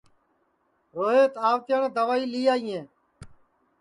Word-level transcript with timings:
روہیت 0.95 1.33
آوتیاٹؔے 1.49 1.89
دئوائی 1.95 2.23
لی 2.31 2.41
آئیئے 2.53 2.81